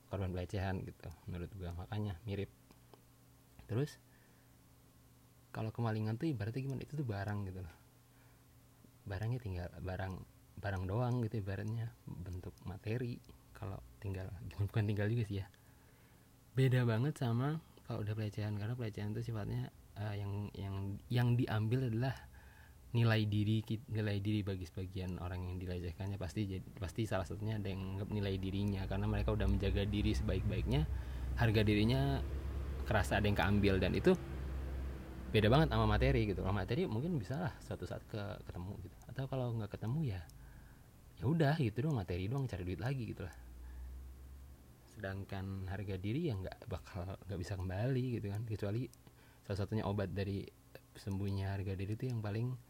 korban 0.08 0.32
pelecehan 0.32 0.80
gitu 0.84 1.08
menurut 1.28 1.52
gue 1.52 1.70
makanya 1.76 2.16
mirip. 2.24 2.48
Terus 3.68 4.00
kalau 5.52 5.72
kemalingan 5.72 6.16
tuh 6.16 6.28
ibaratnya 6.28 6.60
gimana? 6.64 6.80
Itu 6.84 6.96
tuh 6.96 7.08
barang 7.08 7.38
gitu 7.48 7.60
loh. 7.64 7.74
Barangnya 9.08 9.40
tinggal 9.40 9.68
barang 9.80 10.14
barang 10.60 10.84
doang 10.88 11.24
gitu 11.24 11.40
ibaratnya. 11.40 11.92
Bentuk 12.04 12.52
materi. 12.64 13.20
Kalau 13.56 13.80
tinggal 14.00 14.28
bukan 14.68 14.84
tinggal 14.84 15.08
juga 15.08 15.24
sih 15.28 15.40
ya. 15.40 15.46
Beda 16.56 16.84
banget 16.88 17.16
sama 17.20 17.60
kalau 17.88 18.04
udah 18.04 18.14
pelecehan. 18.16 18.56
Karena 18.56 18.76
pelecehan 18.76 19.12
itu 19.16 19.32
sifatnya 19.32 19.72
uh, 20.00 20.14
yang 20.16 20.52
yang 20.56 20.76
yang 21.08 21.28
diambil 21.36 21.88
adalah 21.88 22.27
nilai 22.88 23.28
diri 23.28 23.60
nilai 23.92 24.16
diri 24.16 24.40
bagi 24.40 24.64
sebagian 24.64 25.20
orang 25.20 25.44
yang 25.44 25.56
dilecehkannya 25.60 26.16
pasti 26.16 26.56
pasti 26.80 27.04
salah 27.04 27.28
satunya 27.28 27.60
ada 27.60 27.68
yang 27.68 27.84
menganggap 27.84 28.08
nilai 28.08 28.34
dirinya. 28.40 28.82
Karena 28.88 29.04
mereka 29.04 29.36
udah 29.36 29.44
menjaga 29.44 29.84
diri 29.84 30.16
sebaik-baiknya 30.16 30.88
harga 31.36 31.60
dirinya 31.60 32.24
kerasa 32.88 33.20
ada 33.20 33.28
yang 33.28 33.36
keambil. 33.36 33.76
Dan 33.76 33.92
itu 33.92 34.16
beda 35.28 35.52
banget 35.52 35.68
sama 35.68 35.84
materi 35.84 36.32
gitu. 36.32 36.40
Kalau 36.40 36.56
materi 36.56 36.88
mungkin 36.88 37.20
bisa 37.20 37.36
lah 37.36 37.52
suatu 37.60 37.84
saat 37.84 38.00
ke 38.08 38.20
ketemu 38.48 38.72
gitu. 38.80 38.96
Atau 39.12 39.24
kalau 39.28 39.52
nggak 39.52 39.76
ketemu 39.76 40.16
ya 40.16 40.20
ya 41.18 41.26
udah 41.26 41.58
gitu 41.58 41.82
dong 41.82 41.98
materi 41.98 42.30
doang 42.30 42.46
cari 42.48 42.62
duit 42.64 42.80
lagi 42.80 43.04
gitu 43.04 43.28
lah. 43.28 43.36
Sedangkan 44.96 45.68
harga 45.68 46.00
diri 46.00 46.32
ya 46.32 46.40
nggak 46.40 46.72
bakal 46.72 47.04
nggak 47.28 47.38
bisa 47.38 47.52
kembali 47.52 48.04
gitu 48.16 48.32
kan. 48.32 48.48
Kecuali 48.48 48.88
salah 49.44 49.58
satunya 49.60 49.84
obat 49.84 50.08
dari 50.16 50.40
sembuhnya 50.96 51.52
harga 51.52 51.76
diri 51.76 51.92
itu 51.92 52.08
yang 52.08 52.24
paling 52.24 52.67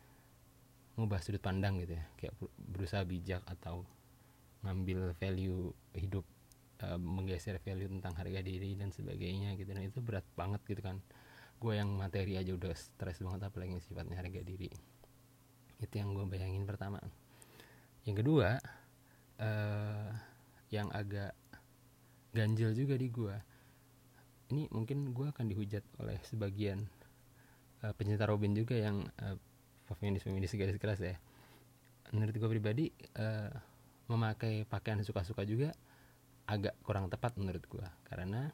ngubah 0.99 1.23
sudut 1.23 1.39
pandang 1.39 1.79
gitu 1.79 1.95
ya. 1.95 2.05
Kayak 2.19 2.35
berusaha 2.59 3.03
bijak 3.07 3.43
atau 3.47 3.87
ngambil 4.67 5.15
value 5.15 5.71
hidup 5.95 6.27
uh, 6.83 6.99
menggeser 6.99 7.63
value 7.63 7.87
tentang 7.87 8.19
harga 8.19 8.43
diri 8.43 8.75
dan 8.75 8.91
sebagainya 8.91 9.55
gitu. 9.55 9.71
Dan 9.71 9.87
itu 9.87 10.03
berat 10.03 10.27
banget 10.35 10.61
gitu 10.67 10.83
kan. 10.83 10.99
Gue 11.63 11.79
yang 11.79 11.95
materi 11.95 12.35
aja 12.35 12.51
udah 12.51 12.75
stres 12.75 13.23
banget 13.23 13.47
apalagi 13.47 13.79
sifatnya 13.87 14.19
harga 14.19 14.43
diri. 14.43 14.69
Itu 15.79 15.95
yang 15.95 16.19
gue 16.19 16.27
bayangin 16.27 16.67
pertama. 16.67 16.99
Yang 18.03 18.27
kedua 18.27 18.59
uh, 19.39 20.11
yang 20.75 20.91
agak 20.91 21.33
ganjil 22.35 22.75
juga 22.77 22.99
di 22.99 23.09
gue 23.09 23.37
ini 24.49 24.65
mungkin 24.73 25.13
gue 25.13 25.29
akan 25.29 25.47
dihujat 25.49 25.85
oleh 26.01 26.17
sebagian 26.25 26.81
uh, 27.85 27.93
pencinta 27.93 28.25
Robin 28.25 28.57
juga 28.57 28.77
yang 28.81 29.05
uh, 29.21 29.37
feminis 29.97 30.25
feminis 30.27 30.53
garis 30.53 30.77
keras 30.77 31.01
ya. 31.01 31.17
Menurut 32.13 32.35
gue 32.37 32.49
pribadi 32.49 32.85
uh, 33.17 33.53
memakai 34.09 34.65
pakaian 34.69 35.01
suka-suka 35.05 35.45
juga 35.45 35.73
agak 36.49 36.77
kurang 36.85 37.13
tepat 37.13 37.37
menurut 37.37 37.61
gue 37.69 37.87
karena 38.09 38.49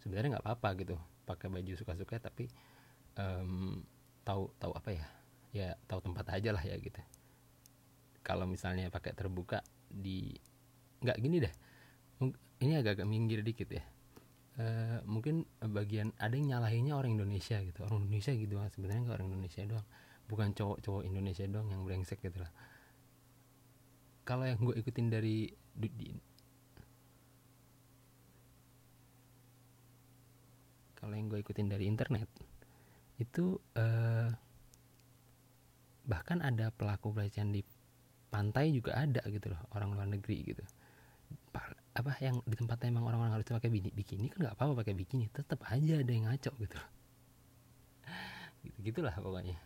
sebenarnya 0.00 0.36
nggak 0.36 0.44
apa-apa 0.44 0.68
gitu 0.80 0.96
pakai 1.28 1.52
baju 1.52 1.72
suka-suka 1.76 2.20
tapi 2.20 2.48
um, 3.16 3.80
tahu 4.26 4.52
tahu 4.60 4.72
apa 4.76 4.90
ya? 4.92 5.06
Ya 5.54 5.68
tahu 5.86 6.02
tempat 6.02 6.26
aja 6.34 6.50
lah 6.50 6.64
ya 6.64 6.74
gitu. 6.76 6.98
Kalau 8.24 8.48
misalnya 8.48 8.90
pakai 8.90 9.14
terbuka 9.14 9.62
di 9.86 10.34
nggak 11.04 11.18
gini 11.20 11.38
deh. 11.44 11.54
Ini 12.64 12.80
agak-agak 12.80 13.04
minggir 13.04 13.44
dikit 13.44 13.68
ya 13.68 13.84
Uh, 14.54 15.02
mungkin 15.02 15.42
bagian 15.58 16.14
ada 16.14 16.38
yang 16.38 16.54
nyalahinnya 16.54 16.94
orang 16.94 17.18
Indonesia 17.18 17.58
gitu. 17.58 17.82
Orang 17.82 18.06
Indonesia 18.06 18.30
gitu 18.30 18.54
sebenarnya 18.70 19.00
nggak 19.10 19.16
orang 19.18 19.28
Indonesia 19.34 19.60
doang. 19.66 19.86
Bukan 20.30 20.48
cowok-cowok 20.54 21.02
Indonesia 21.04 21.44
doang 21.50 21.68
yang 21.68 21.82
brengsek 21.82 22.22
gitu 22.22 22.38
lah. 22.38 22.52
Kalau 24.24 24.46
yang 24.48 24.56
gue 24.62 24.74
ikutin 24.80 25.12
dari 25.12 25.52
di, 25.74 25.90
kalau 31.04 31.20
yang 31.20 31.28
gue 31.28 31.44
ikutin 31.44 31.68
dari 31.68 31.84
internet 31.84 32.30
itu 33.20 33.60
uh, 33.76 34.32
bahkan 36.08 36.40
ada 36.40 36.72
pelaku 36.72 37.12
pelecehan 37.12 37.52
di 37.52 37.60
pantai 38.32 38.72
juga 38.72 38.96
ada 38.96 39.20
gitu 39.28 39.52
loh 39.52 39.60
orang 39.76 39.92
luar 39.92 40.08
negeri 40.08 40.42
gitu 40.48 40.64
apa 41.94 42.18
yang 42.18 42.42
di 42.42 42.58
tempatnya 42.58 42.90
emang 42.90 43.06
orang-orang 43.06 43.38
harus 43.38 43.46
pakai 43.46 43.70
bikini 43.70 44.26
kan 44.26 44.38
nggak 44.42 44.54
apa-apa 44.58 44.82
pakai 44.82 44.94
bikini 44.98 45.30
tetap 45.30 45.62
aja 45.70 46.02
ada 46.02 46.10
yang 46.10 46.26
ngaco 46.26 46.52
gitu. 46.58 46.78
Gitu 48.66 48.78
gitulah 48.90 49.14
pokoknya. 49.14 49.58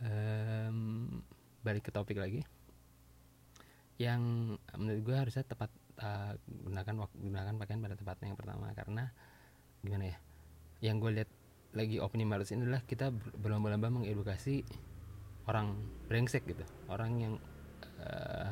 Um, 0.00 1.20
balik 1.60 1.88
ke 1.88 1.90
topik 1.92 2.16
lagi. 2.16 2.40
Yang 4.00 4.22
menurut 4.76 5.00
gue 5.04 5.16
harusnya 5.16 5.44
tepat 5.44 5.68
uh, 6.00 6.32
gunakan 6.64 7.08
gunakan 7.12 7.54
pakaian 7.60 7.80
pada 7.84 7.96
tempatnya 7.96 8.26
yang 8.32 8.38
pertama 8.38 8.66
karena 8.72 9.04
gimana 9.84 10.04
ya 10.12 10.18
yang 10.84 10.96
gue 11.00 11.10
lihat 11.12 11.30
lagi 11.76 11.96
opening 12.00 12.28
marus 12.28 12.52
ini 12.52 12.64
adalah 12.64 12.84
kita 12.84 13.12
berlomba-lomba 13.36 13.92
mengedukasi 13.92 14.64
orang 15.44 15.76
brengsek 16.08 16.48
gitu. 16.48 16.64
Orang 16.88 17.20
yang 17.20 17.34
uh, 18.00 18.50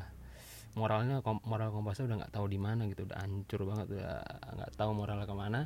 moralnya 0.75 1.23
moral 1.47 1.71
kompasnya 1.71 2.11
udah 2.11 2.17
nggak 2.27 2.33
tahu 2.35 2.47
di 2.51 2.59
mana 2.59 2.91
gitu 2.91 3.07
udah 3.07 3.19
hancur 3.23 3.63
banget 3.63 3.87
udah 3.95 4.19
nggak 4.59 4.71
tahu 4.75 4.91
moralnya 4.91 5.27
ke 5.27 5.37
mana. 5.37 5.61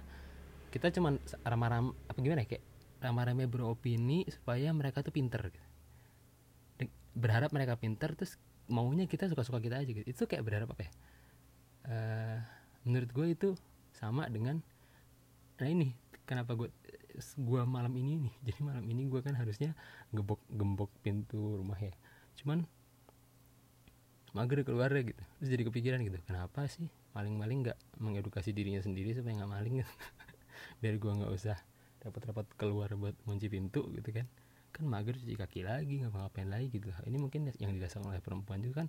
Kita 0.69 0.93
cuman 0.93 1.17
ramah-ram 1.49 1.97
apa 2.13 2.19
gimana 2.21 2.45
ya 2.45 2.49
kayak 2.57 2.65
ramah-ramah 3.01 3.49
beropini 3.49 4.29
supaya 4.29 4.69
mereka 4.77 5.01
tuh 5.01 5.15
pinter 5.15 5.41
gitu. 5.49 5.67
berharap 7.19 7.51
mereka 7.51 7.75
pinter 7.75 8.15
terus 8.15 8.39
maunya 8.71 9.11
kita 9.11 9.27
suka-suka 9.27 9.59
kita 9.59 9.81
aja 9.81 9.91
gitu. 9.91 10.07
Itu 10.07 10.29
kayak 10.29 10.45
berharap 10.45 10.69
apa 10.71 10.87
ya? 10.87 10.93
Uh, 11.89 12.39
menurut 12.85 13.11
gue 13.11 13.27
itu 13.33 13.49
sama 13.97 14.29
dengan 14.29 14.61
nah 15.59 15.67
ini 15.67 15.91
kenapa 16.23 16.55
gue 16.55 16.71
gue 17.19 17.63
malam 17.67 17.91
ini 17.99 18.29
nih 18.29 18.35
jadi 18.53 18.61
malam 18.63 18.85
ini 18.87 19.11
gue 19.11 19.21
kan 19.25 19.35
harusnya 19.35 19.75
gembok 20.13 20.39
gembok 20.53 20.93
pintu 21.01 21.59
rumah 21.59 21.81
ya. 21.81 21.97
Cuman 22.39 22.69
mager 24.37 24.65
keluar 24.65 24.91
gitu. 24.93 25.23
Terus 25.41 25.49
jadi 25.49 25.63
kepikiran 25.69 25.99
gitu 26.05 26.19
kenapa 26.25 26.67
sih 26.69 26.89
maling-maling 27.17 27.69
nggak 27.69 27.79
mengedukasi 28.01 28.53
dirinya 28.53 28.81
sendiri 28.83 29.17
supaya 29.17 29.39
nggak 29.41 29.51
maling? 29.51 29.75
Gitu 29.83 29.93
biar 30.83 30.95
gua 31.01 31.13
nggak 31.17 31.33
usah 31.33 31.57
dapat-dapat 31.99 32.47
keluar 32.59 32.89
buat 32.95 33.17
kunci 33.25 33.49
pintu 33.49 33.89
gitu 33.97 34.11
kan. 34.13 34.27
Kan 34.75 34.85
mager 34.87 35.17
cuci 35.17 35.35
kaki 35.35 35.61
lagi 35.65 36.05
nggak 36.05 36.13
ngapain 36.13 36.49
lagi 36.49 36.69
gitu. 36.69 36.89
Ini 36.93 37.17
mungkin 37.17 37.53
yang 37.57 37.73
dirasakan 37.73 38.13
oleh 38.13 38.21
perempuan 38.21 38.61
juga 38.61 38.85
kan 38.85 38.89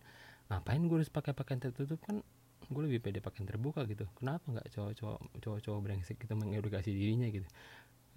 ngapain 0.50 0.82
gue 0.82 0.98
harus 1.00 1.12
pakai 1.12 1.32
pakaian 1.32 1.62
tertutup? 1.62 2.00
Kan 2.04 2.22
gue 2.70 2.82
lebih 2.86 3.00
pede 3.00 3.20
pakaian 3.24 3.48
terbuka 3.48 3.88
gitu. 3.88 4.06
Kenapa 4.20 4.46
nggak 4.50 4.68
cowok-cowok 4.76 5.20
cowok-cowok 5.40 5.80
brengsek 5.80 6.18
gitu 6.20 6.34
mengedukasi 6.36 6.92
dirinya 6.92 7.28
gitu? 7.32 7.48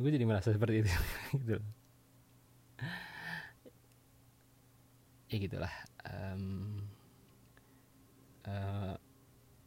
Gue 0.00 0.10
jadi 0.10 0.24
merasa 0.26 0.50
seperti 0.50 0.82
itu. 0.82 0.90
Gitu 1.32 1.56
ya 5.32 5.40
gitulah 5.40 5.74
um, 6.04 6.76
uh, 8.46 8.94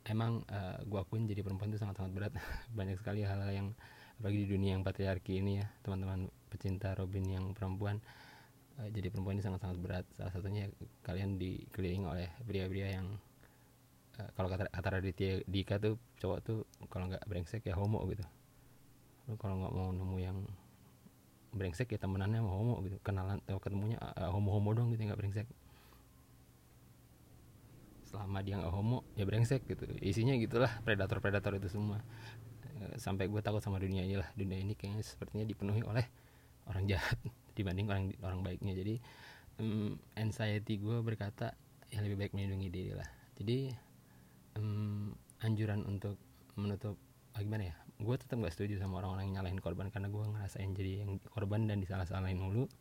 emang 0.05 0.45
uh, 0.49 0.79
gua 0.85 1.03
akuin 1.03 1.25
jadi 1.25 1.41
perempuan 1.41 1.73
itu 1.73 1.81
sangat-sangat 1.81 2.11
berat. 2.13 2.33
Banyak 2.77 2.97
sekali 3.01 3.25
hal-hal 3.25 3.51
yang 3.51 3.67
bagi 4.15 4.47
di 4.47 4.47
dunia 4.47 4.79
yang 4.79 4.83
patriarki 4.87 5.43
ini 5.43 5.59
ya 5.59 5.67
teman-teman 5.83 6.31
pecinta 6.47 6.95
Robin 6.95 7.27
yang 7.27 7.51
perempuan 7.51 7.99
uh, 8.79 8.87
jadi 8.87 9.11
perempuan 9.11 9.35
ini 9.39 9.43
sangat-sangat 9.43 9.77
berat. 9.79 10.05
Salah 10.15 10.31
satunya 10.31 10.71
kalian 11.03 11.35
dikelilingi 11.35 12.07
oleh 12.07 12.27
pria-pria 12.47 12.95
yang 12.95 13.07
uh, 14.19 14.29
kalau 14.35 14.47
kata 14.47 14.71
kata 14.71 14.87
Raditya 14.99 15.43
Dika 15.47 15.81
tuh 15.81 15.99
cowok 16.19 16.39
tuh 16.43 16.59
kalau 16.87 17.11
nggak 17.11 17.23
brengsek 17.27 17.65
ya 17.67 17.75
homo 17.75 18.03
gitu. 18.11 18.23
Kalau 19.41 19.57
nggak 19.57 19.73
mau 19.73 19.89
nemu 19.89 20.17
yang 20.21 20.37
brengsek 21.55 21.91
ya 21.91 21.99
temenannya 21.99 22.39
mau 22.45 22.55
homo 22.61 22.75
gitu. 22.85 23.01
Kenalan 23.01 23.41
atau 23.47 23.59
ketemunya 23.59 23.97
uh, 23.99 24.31
homo-homo 24.31 24.71
dong 24.75 24.93
gitu 24.93 25.07
nggak 25.07 25.19
brengsek 25.19 25.47
selama 28.15 28.39
dia 28.39 28.55
nggak 28.55 28.71
homo 28.71 29.03
ya 29.19 29.27
brengsek 29.27 29.67
gitu. 29.67 29.83
Isinya 29.99 30.31
gitulah 30.39 30.71
predator 30.87 31.19
predator 31.19 31.59
itu 31.59 31.67
semua. 31.67 31.99
Eh, 32.79 32.95
sampai 32.95 33.27
gue 33.27 33.43
takut 33.43 33.59
sama 33.59 33.75
dunia 33.75 34.07
ini 34.07 34.15
lah. 34.15 34.31
Dunia 34.39 34.55
ini 34.55 34.71
kayaknya 34.71 35.03
sepertinya 35.03 35.43
dipenuhi 35.43 35.83
oleh 35.83 36.07
orang 36.71 36.87
jahat 36.87 37.19
dibanding 37.59 37.91
orang 37.91 38.15
orang 38.23 38.39
baiknya. 38.39 38.71
Jadi 38.71 38.95
um, 39.59 39.99
anxiety 40.15 40.79
gue 40.79 41.03
berkata 41.03 41.51
ya 41.91 41.99
lebih 41.99 42.15
baik 42.15 42.31
melindungi 42.31 42.71
diri 42.71 42.91
lah. 42.95 43.07
Jadi 43.35 43.75
um, 44.55 45.11
anjuran 45.43 45.83
untuk 45.83 46.15
menutup 46.55 46.95
ah, 47.35 47.43
gimana 47.43 47.75
ya? 47.75 47.75
Gue 47.99 48.15
tetap 48.15 48.39
gak 48.39 48.55
setuju 48.55 48.79
sama 48.79 49.03
orang-orang 49.03 49.27
yang 49.27 49.43
nyalahin 49.43 49.59
korban 49.59 49.91
karena 49.91 50.07
gue 50.07 50.23
ngerasain 50.23 50.71
jadi 50.71 51.03
yang 51.03 51.19
korban 51.27 51.67
dan 51.67 51.83
disalah-salahin 51.83 52.39
mulu. 52.39 52.71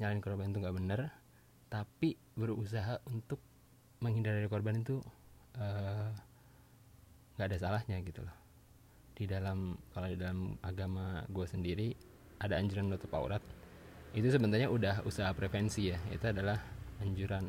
Nyalahin 0.00 0.24
korban 0.24 0.56
itu 0.56 0.64
nggak 0.64 0.76
bener. 0.76 1.00
Tapi 1.68 2.16
berusaha 2.32 3.00
untuk 3.08 3.40
menghindar 4.04 4.36
dari 4.36 4.48
korban 4.52 4.76
itu 4.84 5.00
eh, 5.56 6.08
nggak 7.40 7.46
uh, 7.46 7.50
ada 7.50 7.56
salahnya 7.56 7.96
gitu 8.04 8.20
loh. 8.20 8.36
Di 9.16 9.24
dalam 9.24 9.80
kalau 9.96 10.12
di 10.12 10.20
dalam 10.20 10.60
agama 10.60 11.24
gue 11.32 11.46
sendiri 11.48 11.88
ada 12.44 12.60
anjuran 12.60 12.92
menutup 12.92 13.08
aurat. 13.16 13.40
Itu 14.12 14.28
sebenarnya 14.28 14.68
udah 14.68 15.02
usaha 15.08 15.32
prevensi 15.32 15.88
ya. 15.88 15.98
Itu 16.12 16.28
adalah 16.28 16.60
anjuran 17.00 17.48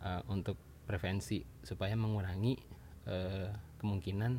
uh, 0.00 0.22
untuk 0.32 0.56
prevensi 0.88 1.44
supaya 1.60 1.92
mengurangi 1.94 2.56
uh, 3.06 3.52
kemungkinan 3.78 4.32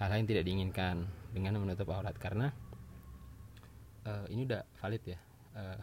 hal-hal 0.00 0.16
yang 0.22 0.28
tidak 0.30 0.44
diinginkan 0.46 1.04
dengan 1.34 1.58
menutup 1.58 1.90
aurat. 1.90 2.14
Karena 2.16 2.48
uh, 4.06 4.24
ini 4.30 4.46
udah 4.46 4.62
valid 4.78 5.02
ya. 5.02 5.18
Uh, 5.50 5.80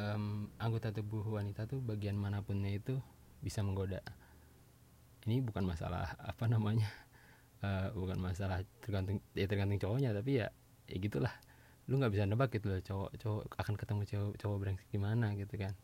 um, 0.00 0.48
anggota 0.56 0.88
tubuh 0.88 1.20
wanita 1.20 1.68
tuh 1.68 1.84
bagian 1.84 2.16
manapunnya 2.16 2.72
itu 2.72 2.96
bisa 3.44 3.60
menggoda. 3.60 4.00
Ini 5.28 5.44
bukan 5.44 5.68
masalah 5.68 6.16
apa 6.16 6.48
namanya 6.48 6.88
uh, 7.60 7.92
bukan 8.00 8.16
masalah 8.16 8.64
tergantung 8.80 9.20
ya 9.36 9.44
tergantung 9.44 9.76
cowoknya 9.76 10.16
tapi 10.16 10.40
ya 10.40 10.48
ya 10.88 10.96
gitulah. 10.96 11.32
Lu 11.84 12.00
nggak 12.00 12.12
bisa 12.16 12.24
nebak 12.24 12.48
gitu 12.56 12.72
loh 12.72 12.80
cowok 12.80 13.10
cowok 13.20 13.42
akan 13.60 13.74
ketemu 13.76 14.02
cowok 14.08 14.34
cowok 14.40 14.56
brengsek 14.64 14.88
di 14.88 15.00
mana 15.00 15.36
gitu 15.36 15.54
kan. 15.60 15.76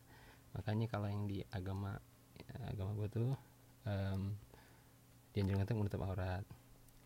Makanya 0.57 0.89
kalau 0.89 1.07
yang 1.07 1.29
di 1.29 1.45
agama 1.53 2.01
agama 2.65 2.97
gue 2.97 3.07
tuh 3.13 3.29
um, 3.85 4.33
dianjurkan 5.37 5.69
untuk 5.69 5.77
menutup 5.85 6.01
aurat. 6.01 6.43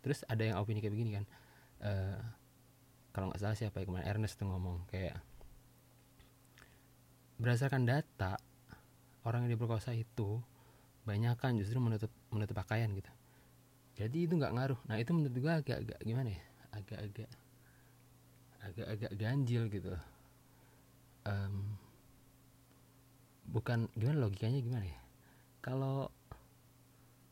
Terus 0.01 0.23
ada 0.25 0.41
yang 0.41 0.57
opini 0.57 0.79
kayak 0.79 0.95
begini 0.95 1.11
kan 1.19 1.25
uh, 1.83 2.19
kalau 3.11 3.27
nggak 3.29 3.41
salah 3.43 3.57
siapa 3.57 3.83
ya 3.83 3.85
kemarin 3.85 4.07
Ernest 4.07 4.39
tuh 4.39 4.47
ngomong 4.47 4.87
kayak 4.87 5.19
berdasarkan 7.41 7.89
data 7.89 8.37
orang 9.25 9.49
yang 9.49 9.57
diperkosa 9.57 9.97
itu 9.97 10.37
banyak 11.01 11.33
kan 11.41 11.57
justru 11.57 11.81
menutup 11.81 12.13
menutup 12.29 12.53
pakaian 12.61 12.93
gitu. 12.93 13.09
Jadi 13.97 14.29
itu 14.29 14.33
nggak 14.37 14.53
ngaruh. 14.53 14.79
Nah 14.85 15.01
itu 15.01 15.09
menurut 15.17 15.33
gue 15.33 15.53
agak-agak 15.65 15.99
gimana 16.05 16.29
ya? 16.29 16.43
Agak-agak 16.77 17.29
agak-agak 18.61 19.11
ganjil 19.17 19.65
gitu. 19.73 19.97
Um, 21.25 21.81
bukan 23.49 23.89
gimana 23.97 24.29
logikanya 24.29 24.61
gimana 24.61 24.85
ya? 24.85 25.01
Kalau 25.65 26.13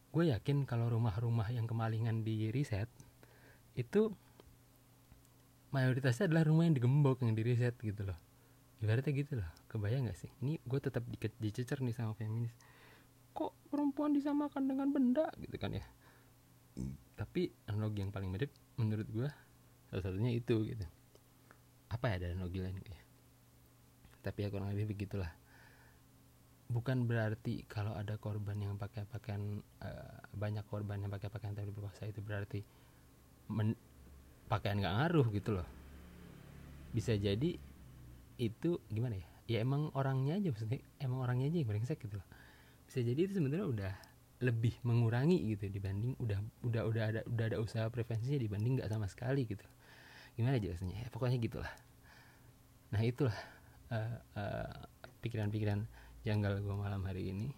gue 0.10 0.34
yakin 0.34 0.66
kalau 0.66 0.90
rumah-rumah 0.90 1.54
yang 1.54 1.70
kemalingan 1.70 2.26
di 2.26 2.50
riset 2.50 2.90
itu 3.78 4.10
mayoritasnya 5.70 6.34
adalah 6.34 6.50
rumah 6.50 6.66
yang 6.66 6.74
digembok 6.74 7.22
yang 7.22 7.38
di 7.38 7.46
riset 7.46 7.78
gitu 7.78 8.10
loh. 8.10 8.18
Ibaratnya 8.82 9.14
gitu 9.14 9.38
loh 9.38 9.59
kebayang 9.70 10.10
gak 10.10 10.18
sih? 10.18 10.32
Ini 10.42 10.58
gue 10.66 10.80
tetap 10.82 11.06
dicecer 11.38 11.78
nih 11.80 11.94
sama 11.94 12.18
feminis. 12.18 12.52
Kok 13.38 13.70
perempuan 13.70 14.18
disamakan 14.18 14.66
dengan 14.66 14.90
benda? 14.90 15.30
Gitu 15.38 15.56
kan 15.62 15.78
ya. 15.78 15.86
Tapi 17.14 17.54
analogi 17.70 18.02
yang 18.02 18.10
paling 18.10 18.34
mirip 18.34 18.50
menurut 18.82 19.06
gue 19.06 19.30
salah 19.94 20.04
satunya 20.04 20.34
itu 20.34 20.66
gitu. 20.66 20.86
Apa 21.94 22.10
ya 22.10 22.26
ada 22.26 22.28
analogi 22.34 22.60
lain 22.60 22.82
ya? 22.82 23.02
Tapi 24.26 24.44
ya 24.44 24.50
kurang 24.50 24.74
lebih 24.74 24.98
begitulah. 24.98 25.30
Bukan 26.70 27.06
berarti 27.06 27.66
kalau 27.66 27.94
ada 27.98 28.18
korban 28.18 28.58
yang 28.58 28.78
pakai 28.78 29.06
pakaian 29.06 29.62
uh, 29.82 30.18
banyak 30.34 30.66
korban 30.70 31.02
yang 31.02 31.10
pakai 31.10 31.30
pakaian 31.30 31.58
tapi 31.58 31.74
berkuasa 31.74 32.06
itu 32.06 32.22
berarti 32.22 32.62
men, 33.50 33.74
pakaian 34.46 34.78
nggak 34.78 34.96
ngaruh 34.98 35.28
gitu 35.34 35.58
loh. 35.58 35.68
Bisa 36.94 37.18
jadi 37.18 37.58
itu 38.40 38.80
gimana 38.88 39.18
ya 39.18 39.39
ya 39.50 39.66
emang 39.66 39.90
orangnya 39.98 40.38
aja 40.38 40.54
maksudnya 40.54 40.80
emang 41.02 41.26
orangnya 41.26 41.50
aja 41.50 41.58
yang 41.58 41.70
brengsek 41.74 41.98
gitu 42.06 42.22
loh. 42.22 42.28
Bisa 42.86 43.02
jadi 43.02 43.20
itu 43.26 43.34
sebenarnya 43.42 43.66
udah 43.66 43.94
lebih 44.40 44.78
mengurangi 44.88 45.42
gitu 45.52 45.68
dibanding 45.68 46.16
udah 46.22 46.40
udah 46.64 46.82
udah 46.88 47.04
ada 47.12 47.22
udah 47.28 47.46
ada 47.50 47.58
usaha 47.60 47.90
prevensinya 47.92 48.40
dibanding 48.40 48.80
nggak 48.80 48.88
sama 48.94 49.10
sekali 49.10 49.50
gitu. 49.50 49.66
Gimana 50.38 50.62
jelasnya 50.62 51.04
ya, 51.04 51.08
pokoknya 51.10 51.42
gitulah. 51.42 51.74
Nah 52.94 53.02
itulah 53.04 53.36
uh, 53.92 54.18
uh, 54.38 54.72
pikiran-pikiran 55.20 55.84
janggal 56.24 56.62
gue 56.62 56.76
malam 56.78 57.02
hari 57.04 57.34
ini 57.34 57.50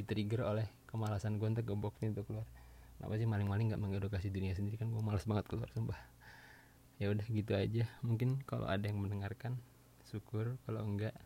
trigger 0.00 0.48
oleh 0.48 0.64
kemalasan 0.88 1.36
gue 1.36 1.44
untuk 1.50 1.66
gebok 1.66 1.98
pintu 2.00 2.24
keluar. 2.24 2.48
Kenapa 2.96 3.16
sih 3.20 3.28
maling-maling 3.28 3.72
nggak 3.72 3.82
mengedukasi 3.82 4.32
dunia 4.32 4.56
sendiri? 4.56 4.80
Kan 4.80 4.92
gue 4.92 5.02
malas 5.02 5.28
banget 5.28 5.44
keluar 5.50 5.68
sumpah. 5.72 5.98
Ya 6.96 7.12
udah 7.12 7.26
gitu 7.28 7.52
aja. 7.52 7.84
Mungkin 8.00 8.40
kalau 8.44 8.68
ada 8.68 8.84
yang 8.84 9.00
mendengarkan 9.00 9.60
syukur. 10.08 10.56
Kalau 10.64 10.84
enggak 10.84 11.16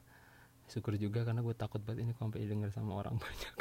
syukur 0.68 0.96
juga 0.96 1.22
karena 1.22 1.44
gue 1.44 1.54
takut 1.56 1.80
banget 1.84 2.08
ini 2.08 2.12
sampai 2.16 2.44
didengar 2.44 2.70
sama 2.72 2.96
orang 2.98 3.16
banyak. 3.24 3.54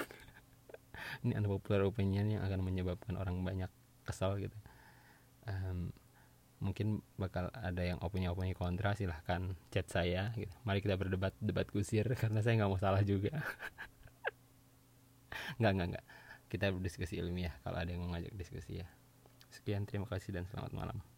Ini 1.24 1.40
unpopular 1.40 1.84
opinion 1.86 2.32
yang 2.32 2.42
akan 2.44 2.64
menyebabkan 2.64 3.16
orang 3.20 3.44
banyak 3.44 3.70
kesal 4.08 4.40
gitu. 4.40 4.56
Um, 5.44 5.92
mungkin 6.64 7.04
bakal 7.20 7.52
ada 7.52 7.84
yang 7.84 8.00
opini-opini 8.00 8.56
kontra 8.56 8.96
silahkan 8.96 9.52
chat 9.68 9.84
saya 9.92 10.32
gitu. 10.32 10.56
mari 10.64 10.80
kita 10.80 10.96
berdebat 10.96 11.36
debat 11.44 11.68
kusir 11.68 12.08
karena 12.22 12.40
saya 12.40 12.64
nggak 12.64 12.72
mau 12.72 12.80
salah 12.80 13.04
juga. 13.04 13.36
Nggak 15.60 15.72
nggak 15.76 15.88
nggak. 15.94 16.06
Kita 16.50 16.66
berdiskusi 16.72 17.20
ilmiah 17.20 17.54
kalau 17.62 17.78
ada 17.78 17.90
yang 17.94 18.06
mau 18.06 18.16
ngajak 18.16 18.34
diskusi 18.34 18.82
ya. 18.82 18.88
Sekian 19.54 19.86
terima 19.86 20.10
kasih 20.10 20.34
dan 20.34 20.50
selamat 20.50 20.74
malam 20.74 21.13